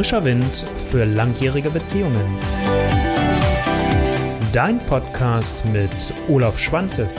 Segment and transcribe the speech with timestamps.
[0.00, 2.38] Frischer Wind für langjährige Beziehungen.
[4.50, 5.90] Dein Podcast mit
[6.26, 7.18] Olaf Schwantes.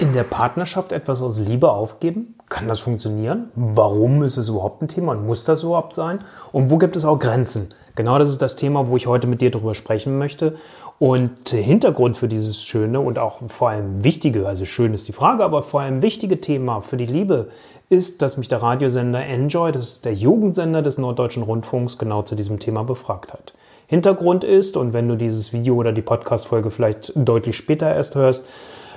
[0.00, 2.34] In der Partnerschaft etwas aus Liebe aufgeben?
[2.48, 3.50] Kann das funktionieren?
[3.54, 6.24] Warum ist es überhaupt ein Thema und muss das überhaupt sein?
[6.50, 7.68] Und wo gibt es auch Grenzen?
[7.98, 10.54] Genau das ist das Thema, wo ich heute mit dir darüber sprechen möchte.
[11.00, 15.42] Und Hintergrund für dieses schöne und auch vor allem wichtige, also schön ist die Frage,
[15.42, 17.48] aber vor allem wichtige Thema für die Liebe
[17.88, 22.36] ist, dass mich der Radiosender Enjoy, das ist der Jugendsender des Norddeutschen Rundfunks, genau zu
[22.36, 23.52] diesem Thema befragt hat.
[23.88, 28.44] Hintergrund ist, und wenn du dieses Video oder die Podcast-Folge vielleicht deutlich später erst hörst,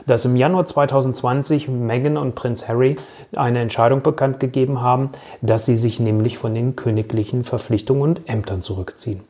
[0.06, 2.98] dass im Januar 2020 Meghan und Prinz Harry
[3.36, 5.10] eine Entscheidung bekannt gegeben haben,
[5.42, 9.22] dass sie sich nämlich von den königlichen Verpflichtungen und Ämtern zurückziehen.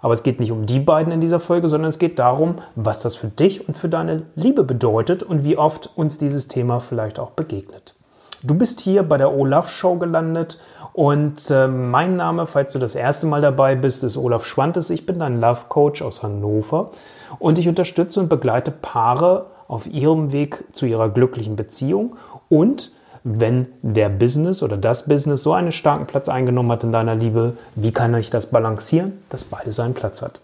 [0.00, 3.02] Aber es geht nicht um die beiden in dieser Folge, sondern es geht darum, was
[3.02, 7.20] das für dich und für deine Liebe bedeutet und wie oft uns dieses Thema vielleicht
[7.20, 7.94] auch begegnet.
[8.42, 10.58] Du bist hier bei der Olaf Show gelandet
[10.92, 14.90] und äh, mein Name, falls du das erste Mal dabei bist, ist Olaf Schwantes.
[14.90, 16.90] Ich bin dein Love Coach aus Hannover
[17.38, 22.16] und ich unterstütze und begleite Paare auf ihrem Weg zu ihrer glücklichen Beziehung
[22.50, 22.92] und
[23.24, 27.56] wenn der Business oder das Business so einen starken Platz eingenommen hat in deiner Liebe,
[27.74, 30.40] wie kann ich das balancieren, dass beide seinen Platz hat?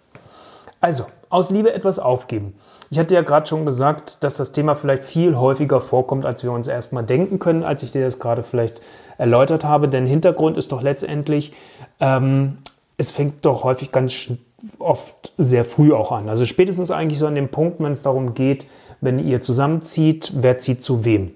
[0.81, 2.55] Also, aus Liebe etwas aufgeben.
[2.89, 6.53] Ich hatte ja gerade schon gesagt, dass das Thema vielleicht viel häufiger vorkommt, als wir
[6.53, 8.81] uns erstmal denken können, als ich dir das gerade vielleicht
[9.19, 9.89] erläutert habe.
[9.89, 11.53] Denn Hintergrund ist doch letztendlich,
[12.01, 12.59] ähm,
[12.97, 14.31] es fängt doch häufig ganz
[14.79, 16.29] oft sehr früh auch an.
[16.29, 18.67] Also spätestens eigentlich so an dem Punkt, wenn es darum geht,
[19.01, 21.33] wenn ihr zusammenzieht, wer zieht zu wem.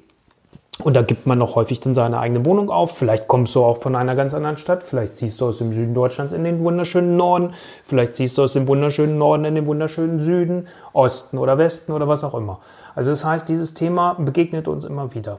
[0.83, 2.97] Und da gibt man noch häufig dann seine eigene Wohnung auf.
[2.97, 4.83] Vielleicht kommst du auch von einer ganz anderen Stadt.
[4.83, 7.53] Vielleicht ziehst du aus dem Süden Deutschlands in den wunderschönen Norden.
[7.85, 12.09] Vielleicht ziehst du aus dem wunderschönen Norden in den wunderschönen Süden, Osten oder Westen oder
[12.09, 12.59] was auch immer.
[12.95, 15.39] Also das heißt, dieses Thema begegnet uns immer wieder.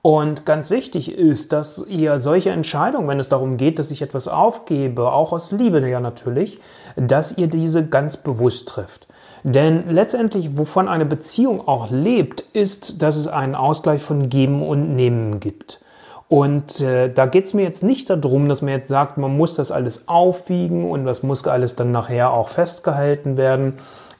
[0.00, 4.26] Und ganz wichtig ist, dass ihr solche Entscheidungen, wenn es darum geht, dass ich etwas
[4.26, 6.58] aufgebe, auch aus Liebe ja natürlich,
[6.96, 9.06] dass ihr diese ganz bewusst trifft.
[9.44, 14.94] Denn letztendlich, wovon eine Beziehung auch lebt, ist, dass es einen Ausgleich von Geben und
[14.94, 15.80] Nehmen gibt.
[16.28, 19.54] Und äh, da geht es mir jetzt nicht darum, dass man jetzt sagt, man muss
[19.54, 23.74] das alles aufwiegen und das muss alles dann nachher auch festgehalten werden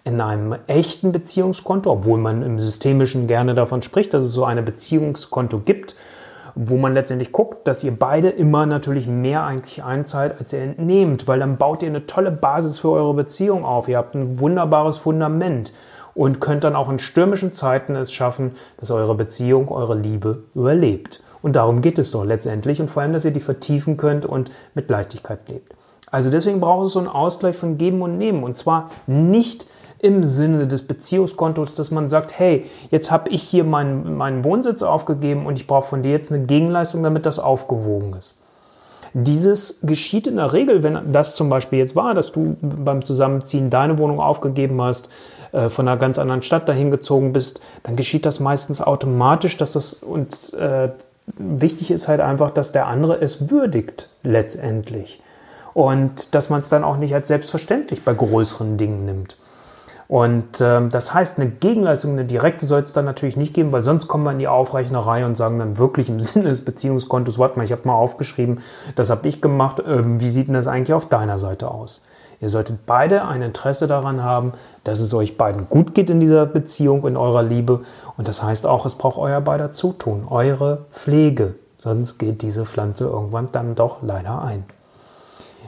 [0.04, 4.62] in einem echten Beziehungskonto, obwohl man im Systemischen gerne davon spricht, dass es so eine
[4.62, 5.94] Beziehungskonto gibt
[6.54, 11.26] wo man letztendlich guckt, dass ihr beide immer natürlich mehr eigentlich einzahlt, als ihr entnehmt,
[11.26, 13.88] weil dann baut ihr eine tolle Basis für eure Beziehung auf.
[13.88, 15.72] Ihr habt ein wunderbares Fundament
[16.14, 21.22] und könnt dann auch in stürmischen Zeiten es schaffen, dass eure Beziehung, eure Liebe überlebt.
[21.40, 24.52] Und darum geht es doch letztendlich und vor allem, dass ihr die vertiefen könnt und
[24.74, 25.74] mit Leichtigkeit lebt.
[26.10, 29.66] Also deswegen braucht es so einen Ausgleich von Geben und Nehmen und zwar nicht
[30.02, 34.82] im Sinne des Beziehungskontos, dass man sagt, hey, jetzt habe ich hier meinen, meinen Wohnsitz
[34.82, 38.36] aufgegeben und ich brauche von dir jetzt eine Gegenleistung, damit das aufgewogen ist.
[39.14, 43.70] Dieses geschieht in der Regel, wenn das zum Beispiel jetzt war, dass du beim Zusammenziehen
[43.70, 45.08] deine Wohnung aufgegeben hast,
[45.52, 49.72] äh, von einer ganz anderen Stadt dahin gezogen bist, dann geschieht das meistens automatisch, dass
[49.72, 50.88] das und äh,
[51.36, 55.20] wichtig ist halt einfach, dass der andere es würdigt letztendlich
[55.74, 59.36] und dass man es dann auch nicht als selbstverständlich bei größeren Dingen nimmt.
[60.12, 63.80] Und ähm, das heißt, eine Gegenleistung, eine direkte soll es dann natürlich nicht geben, weil
[63.80, 67.58] sonst kommen wir in die Aufrechnerei und sagen dann wirklich im Sinne des Beziehungskontos, warte
[67.58, 68.60] mal, ich habe mal aufgeschrieben,
[68.94, 72.04] das habe ich gemacht, ähm, wie sieht denn das eigentlich auf deiner Seite aus?
[72.42, 74.52] Ihr solltet beide ein Interesse daran haben,
[74.84, 77.80] dass es euch beiden gut geht in dieser Beziehung, in eurer Liebe.
[78.18, 81.54] Und das heißt auch, es braucht euer beider Zutun, eure Pflege.
[81.78, 84.64] Sonst geht diese Pflanze irgendwann dann doch leider ein.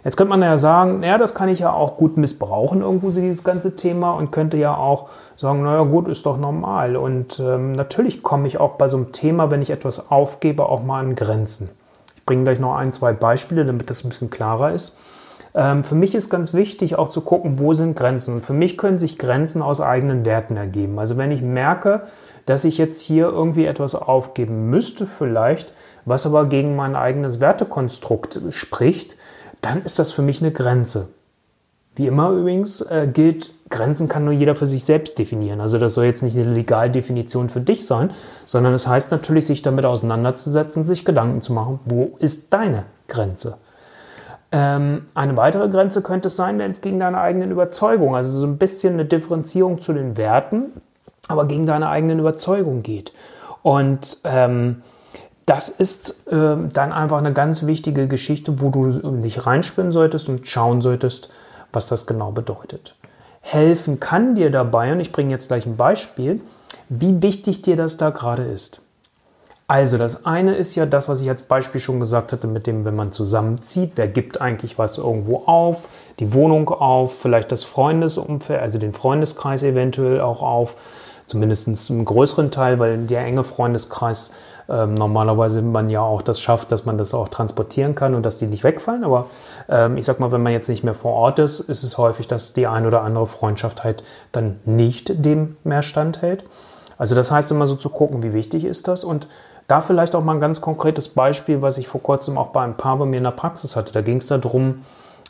[0.05, 3.43] Jetzt könnte man ja sagen, naja, das kann ich ja auch gut missbrauchen, irgendwo dieses
[3.43, 6.97] ganze Thema und könnte ja auch sagen, naja gut, ist doch normal.
[6.97, 10.83] Und ähm, natürlich komme ich auch bei so einem Thema, wenn ich etwas aufgebe, auch
[10.83, 11.71] mal an Grenzen.
[12.17, 14.99] Ich bringe gleich noch ein, zwei Beispiele, damit das ein bisschen klarer ist.
[15.55, 18.35] Ähm, für mich ist ganz wichtig auch zu gucken, wo sind Grenzen.
[18.35, 20.99] Und für mich können sich Grenzen aus eigenen Werten ergeben.
[20.99, 22.03] Also wenn ich merke,
[22.45, 25.73] dass ich jetzt hier irgendwie etwas aufgeben müsste, vielleicht,
[26.05, 29.17] was aber gegen mein eigenes Wertekonstrukt spricht,
[29.65, 31.09] dann ist das für mich eine Grenze.
[31.97, 35.61] Wie immer übrigens äh, gilt, Grenzen kann nur jeder für sich selbst definieren.
[35.61, 38.11] Also das soll jetzt nicht eine Legaldefinition für dich sein,
[38.45, 43.57] sondern es heißt natürlich, sich damit auseinanderzusetzen, sich Gedanken zu machen, wo ist deine Grenze?
[44.51, 48.47] Ähm, eine weitere Grenze könnte es sein, wenn es gegen deine eigenen Überzeugungen, also so
[48.47, 50.73] ein bisschen eine Differenzierung zu den Werten,
[51.29, 53.13] aber gegen deine eigenen Überzeugungen geht.
[53.63, 54.83] Und ähm,
[55.47, 60.49] das ist äh, dann einfach eine ganz wichtige Geschichte, wo du nicht reinspinnen solltest und
[60.49, 61.31] schauen solltest,
[61.73, 62.95] was das genau bedeutet.
[63.41, 66.41] Helfen kann dir dabei, und ich bringe jetzt gleich ein Beispiel,
[66.89, 68.81] wie wichtig dir das da gerade ist.
[69.67, 72.85] Also das eine ist ja das, was ich als Beispiel schon gesagt hatte, mit dem,
[72.85, 75.89] wenn man zusammenzieht, wer gibt eigentlich was irgendwo auf,
[76.19, 80.77] die Wohnung auf, vielleicht das Freundesumfeld, also den Freundeskreis eventuell auch auf,
[81.27, 84.31] zumindest einen größeren Teil, weil der enge Freundeskreis
[84.69, 88.39] ähm, normalerweise man ja auch das schafft, dass man das auch transportieren kann und dass
[88.39, 89.05] die nicht wegfallen.
[89.05, 89.27] Aber
[89.69, 92.27] ähm, ich sag mal, wenn man jetzt nicht mehr vor Ort ist, ist es häufig,
[92.27, 94.03] dass die ein oder andere Freundschaft halt
[94.33, 96.45] dann nicht dem mehr standhält.
[96.97, 99.27] Also das heißt immer so zu gucken, wie wichtig ist das und
[99.67, 102.77] da vielleicht auch mal ein ganz konkretes Beispiel, was ich vor kurzem auch bei einem
[102.77, 103.93] Paar bei mir in der Praxis hatte.
[103.93, 104.85] Da ging es darum,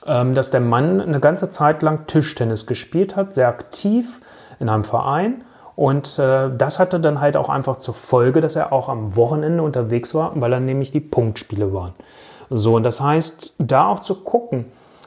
[0.06, 4.20] ähm, dass der Mann eine ganze Zeit lang Tischtennis gespielt hat, sehr aktiv
[4.58, 5.44] in einem Verein.
[5.76, 9.62] Und äh, das hatte dann halt auch einfach zur Folge, dass er auch am Wochenende
[9.62, 11.94] unterwegs war, weil dann nämlich die Punktspiele waren.
[12.50, 14.66] So, und das heißt, da auch zu gucken,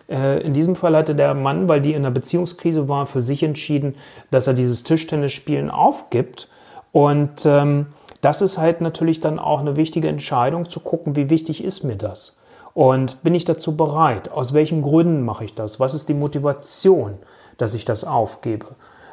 [0.09, 3.43] äh, in diesem Fall hatte der Mann, weil die in einer Beziehungskrise war, für sich
[3.43, 3.95] entschieden,
[4.31, 6.49] dass er dieses Tischtennisspielen aufgibt.
[6.91, 7.87] Und ähm,
[8.21, 11.95] das ist halt natürlich dann auch eine wichtige Entscheidung zu gucken, wie wichtig ist mir
[11.95, 12.39] das?
[12.73, 14.29] Und bin ich dazu bereit?
[14.31, 15.79] Aus welchen Gründen mache ich das?
[15.79, 17.17] Was ist die Motivation,
[17.57, 18.67] dass ich das aufgebe?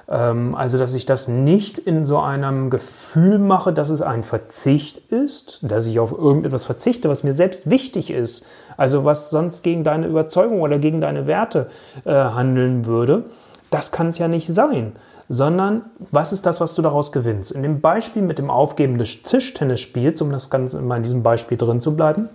[0.08, 4.98] Ähm, also, dass ich das nicht in so einem Gefühl mache, dass es ein Verzicht
[5.10, 8.46] ist, dass ich auf irgendetwas verzichte, was mir selbst wichtig ist,
[8.76, 11.68] also was sonst gegen deine Überzeugung oder gegen deine Werte
[12.04, 13.24] äh, handeln würde.
[13.70, 14.92] Das kann es ja nicht sein
[15.28, 17.52] sondern was ist das, was du daraus gewinnst?
[17.52, 21.56] In dem Beispiel mit dem Aufgeben des Tischtennisspiels, um das Ganze mal in diesem Beispiel
[21.56, 22.28] drin zu bleiben,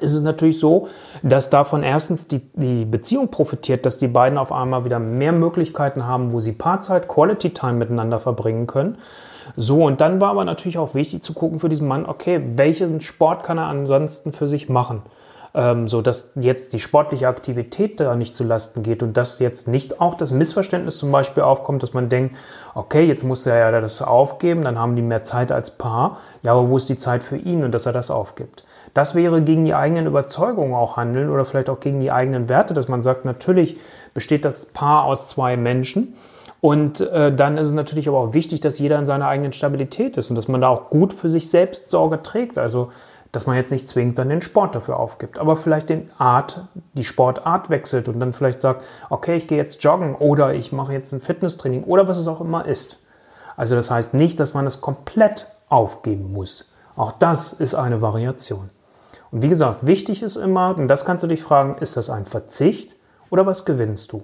[0.00, 0.88] ist es natürlich so,
[1.22, 6.06] dass davon erstens die, die Beziehung profitiert, dass die beiden auf einmal wieder mehr Möglichkeiten
[6.06, 8.98] haben, wo sie Paarzeit, Quality Time miteinander verbringen können.
[9.56, 13.00] So, und dann war aber natürlich auch wichtig zu gucken für diesen Mann, okay, welchen
[13.00, 15.02] Sport kann er ansonsten für sich machen?
[15.54, 19.68] ähm, so dass jetzt die sportliche Aktivität da nicht zu Lasten geht und dass jetzt
[19.68, 22.36] nicht auch das Missverständnis zum Beispiel aufkommt, dass man denkt,
[22.74, 26.52] okay, jetzt muss er ja das aufgeben, dann haben die mehr Zeit als Paar, ja,
[26.52, 28.64] aber wo ist die Zeit für ihn und dass er das aufgibt?
[28.94, 32.74] Das wäre gegen die eigenen Überzeugungen auch handeln oder vielleicht auch gegen die eigenen Werte,
[32.74, 33.76] dass man sagt, natürlich
[34.14, 36.14] besteht das Paar aus zwei Menschen.
[36.60, 40.16] Und äh, dann ist es natürlich aber auch wichtig, dass jeder in seiner eigenen Stabilität
[40.16, 42.58] ist und dass man da auch gut für sich selbst Sorge trägt.
[42.58, 42.90] Also
[43.32, 46.64] dass man jetzt nicht zwingend dann den Sport dafür aufgibt, aber vielleicht den Art,
[46.94, 50.92] die Sportart wechselt und dann vielleicht sagt, okay, ich gehe jetzt joggen oder ich mache
[50.92, 52.98] jetzt ein Fitnesstraining oder was es auch immer ist.
[53.56, 56.72] Also das heißt nicht, dass man es komplett aufgeben muss.
[56.96, 58.70] Auch das ist eine Variation.
[59.32, 62.26] Und wie gesagt, wichtig ist immer, und das kannst du dich fragen, ist das ein
[62.26, 62.96] Verzicht
[63.30, 64.22] oder was gewinnst du?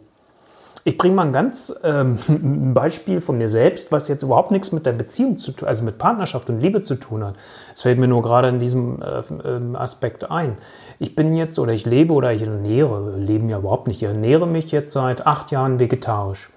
[0.84, 2.18] Ich bringe mal ein ganz ähm,
[2.72, 5.98] Beispiel von mir selbst, was jetzt überhaupt nichts mit der Beziehung zu tun, also mit
[5.98, 7.34] Partnerschaft und Liebe zu tun hat.
[7.74, 10.56] Es fällt mir nur gerade in diesem äh, ähm, Aspekt ein.
[11.00, 14.46] Ich bin jetzt oder ich lebe oder ich ernähre, leben ja überhaupt nicht, ich ernähre
[14.46, 16.50] mich jetzt seit acht Jahren vegetarisch.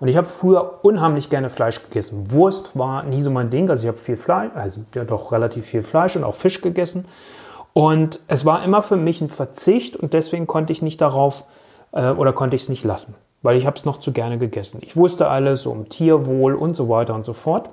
[0.00, 2.30] Und ich habe früher unheimlich gerne Fleisch gegessen.
[2.30, 5.66] Wurst war nie so mein Ding, also ich habe viel Fleisch, also ja doch relativ
[5.66, 7.06] viel Fleisch und auch Fisch gegessen.
[7.76, 11.44] Und es war immer für mich ein Verzicht und deswegen konnte ich nicht darauf
[11.92, 13.14] äh, oder konnte ich es nicht lassen
[13.46, 14.80] weil ich habe es noch zu gerne gegessen.
[14.82, 17.70] Ich wusste alles um Tierwohl und so weiter und so fort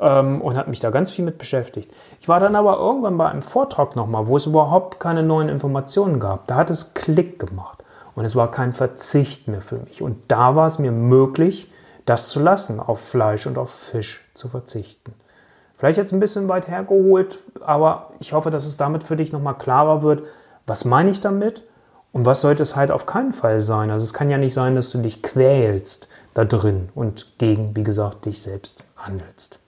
[0.00, 1.92] ähm, und habe mich da ganz viel mit beschäftigt.
[2.22, 6.20] Ich war dann aber irgendwann bei einem Vortrag nochmal, wo es überhaupt keine neuen Informationen
[6.20, 6.46] gab.
[6.46, 10.00] Da hat es Klick gemacht und es war kein Verzicht mehr für mich.
[10.00, 11.70] Und da war es mir möglich,
[12.06, 15.12] das zu lassen, auf Fleisch und auf Fisch zu verzichten.
[15.80, 19.56] Vielleicht jetzt ein bisschen weit hergeholt, aber ich hoffe, dass es damit für dich nochmal
[19.56, 20.24] klarer wird,
[20.66, 21.62] was meine ich damit
[22.12, 23.90] und was sollte es halt auf keinen Fall sein?
[23.90, 27.82] Also es kann ja nicht sein, dass du dich quälst da drin und gegen, wie
[27.82, 29.58] gesagt, dich selbst handelst.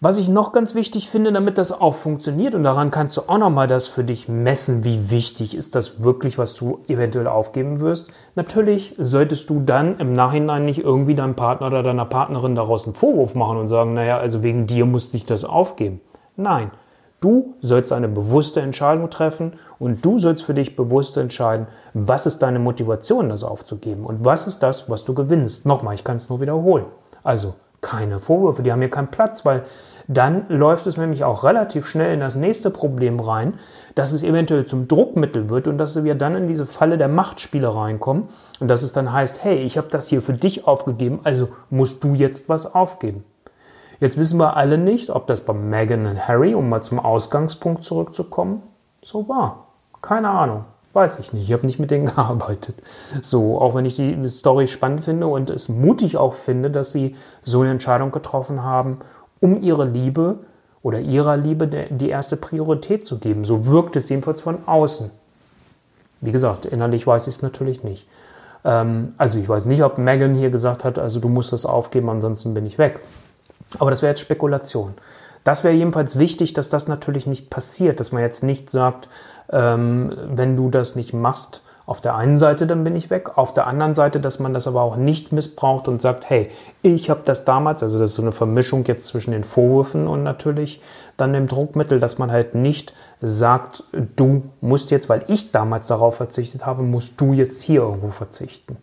[0.00, 3.38] Was ich noch ganz wichtig finde, damit das auch funktioniert, und daran kannst du auch
[3.38, 8.10] nochmal das für dich messen, wie wichtig ist das wirklich, was du eventuell aufgeben wirst.
[8.34, 12.94] Natürlich solltest du dann im Nachhinein nicht irgendwie deinem Partner oder deiner Partnerin daraus einen
[12.94, 16.00] Vorwurf machen und sagen, naja, also wegen dir musste ich das aufgeben.
[16.36, 16.70] Nein,
[17.24, 22.40] Du sollst eine bewusste Entscheidung treffen und du sollst für dich bewusst entscheiden, was ist
[22.40, 25.64] deine Motivation, das aufzugeben und was ist das, was du gewinnst.
[25.64, 26.84] Nochmal, ich kann es nur wiederholen.
[27.22, 29.64] Also keine Vorwürfe, die haben hier keinen Platz, weil
[30.08, 33.54] dann läuft es nämlich auch relativ schnell in das nächste Problem rein,
[33.94, 37.74] dass es eventuell zum Druckmittel wird und dass wir dann in diese Falle der Machtspiele
[37.74, 41.48] reinkommen und dass es dann heißt, hey, ich habe das hier für dich aufgegeben, also
[41.70, 43.24] musst du jetzt was aufgeben.
[44.00, 47.84] Jetzt wissen wir alle nicht, ob das bei Meghan und Harry, um mal zum Ausgangspunkt
[47.84, 48.62] zurückzukommen,
[49.02, 49.68] so war.
[50.02, 50.64] Keine Ahnung.
[50.94, 51.48] Weiß ich nicht.
[51.48, 52.76] Ich habe nicht mit denen gearbeitet.
[53.20, 57.16] So, auch wenn ich die Story spannend finde und es mutig auch finde, dass sie
[57.44, 59.00] so eine Entscheidung getroffen haben,
[59.40, 60.38] um ihre Liebe
[60.82, 63.44] oder ihrer Liebe die erste Priorität zu geben.
[63.44, 65.10] So wirkt es jedenfalls von außen.
[66.20, 68.06] Wie gesagt, innerlich weiß ich es natürlich nicht.
[68.64, 72.08] Ähm, also ich weiß nicht, ob Megan hier gesagt hat, also du musst das aufgeben,
[72.08, 73.00] ansonsten bin ich weg.
[73.78, 74.94] Aber das wäre jetzt Spekulation.
[75.44, 79.08] Das wäre jedenfalls wichtig, dass das natürlich nicht passiert, dass man jetzt nicht sagt,
[79.52, 83.36] ähm, wenn du das nicht machst, auf der einen Seite, dann bin ich weg.
[83.36, 87.10] Auf der anderen Seite, dass man das aber auch nicht missbraucht und sagt, hey, ich
[87.10, 90.80] habe das damals, also das ist so eine Vermischung jetzt zwischen den Vorwürfen und natürlich
[91.18, 93.84] dann dem Druckmittel, dass man halt nicht sagt,
[94.16, 98.78] du musst jetzt, weil ich damals darauf verzichtet habe, musst du jetzt hier irgendwo verzichten.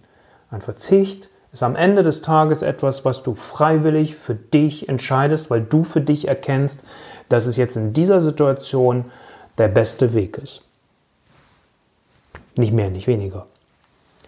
[0.51, 5.61] Ein Verzicht ist am Ende des Tages etwas, was du freiwillig für dich entscheidest, weil
[5.61, 6.83] du für dich erkennst,
[7.29, 9.05] dass es jetzt in dieser Situation
[9.57, 10.63] der beste Weg ist.
[12.55, 13.47] Nicht mehr, nicht weniger.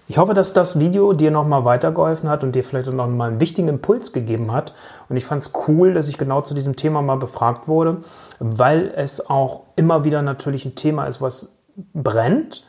[0.10, 3.40] Ich hoffe, dass das Video dir nochmal weitergeholfen hat und dir vielleicht auch nochmal einen
[3.40, 4.74] wichtigen Impuls gegeben hat.
[5.08, 8.04] Und ich fand es cool, dass ich genau zu diesem Thema mal befragt wurde,
[8.40, 11.58] weil es auch immer wieder natürlich ein Thema ist, was
[11.94, 12.66] brennt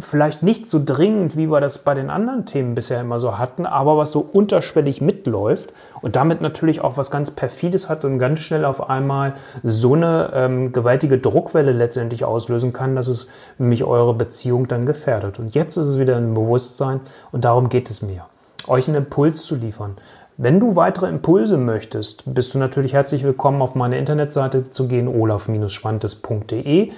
[0.00, 3.66] vielleicht nicht so dringend, wie wir das bei den anderen Themen bisher immer so hatten,
[3.66, 8.40] aber was so unterschwellig mitläuft und damit natürlich auch was ganz perfides hat und ganz
[8.40, 13.28] schnell auf einmal so eine ähm, gewaltige Druckwelle letztendlich auslösen kann, dass es
[13.58, 15.38] mich eure Beziehung dann gefährdet.
[15.38, 17.00] Und jetzt ist es wieder ein Bewusstsein
[17.32, 18.24] und darum geht es mir,
[18.66, 19.96] euch einen Impuls zu liefern.
[20.42, 25.06] Wenn du weitere Impulse möchtest, bist du natürlich herzlich willkommen, auf meine Internetseite zu gehen,
[25.06, 26.92] olaf-schwantes.de.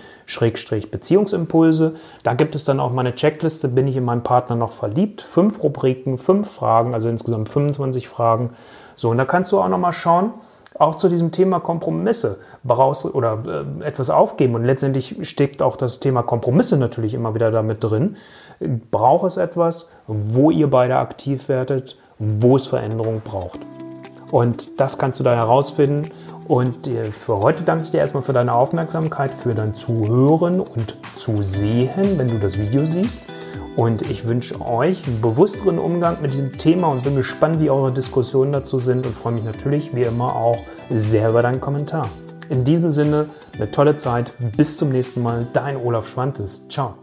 [0.92, 1.96] Beziehungsimpulse.
[2.22, 5.22] Da gibt es dann auch meine Checkliste, bin ich in meinen Partner noch verliebt.
[5.22, 8.50] Fünf Rubriken, fünf Fragen, also insgesamt 25 Fragen.
[8.94, 10.34] So, und da kannst du auch nochmal schauen,
[10.78, 14.54] auch zu diesem Thema Kompromisse oder äh, etwas aufgeben.
[14.54, 18.18] Und letztendlich steckt auch das Thema Kompromisse natürlich immer wieder damit drin.
[18.92, 21.96] Braucht es etwas, wo ihr beide aktiv werdet?
[22.22, 23.60] Wo es Veränderung braucht.
[24.30, 26.10] Und das kannst du da herausfinden.
[26.48, 30.96] Und äh, für heute danke ich dir erstmal für deine Aufmerksamkeit, für dein Zuhören und
[31.16, 33.22] Zusehen, wenn du das Video siehst.
[33.76, 37.92] Und ich wünsche euch einen bewussteren Umgang mit diesem Thema und bin gespannt, wie eure
[37.92, 40.58] Diskussionen dazu sind und freue mich natürlich wie immer auch
[40.90, 42.08] sehr über deinen Kommentar.
[42.50, 44.32] In diesem Sinne, eine tolle Zeit.
[44.56, 45.46] Bis zum nächsten Mal.
[45.52, 46.68] Dein Olaf Schwantes.
[46.68, 46.96] Ciao.